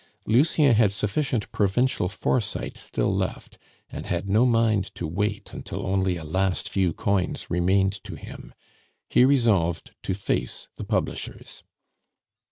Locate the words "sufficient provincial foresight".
0.91-2.75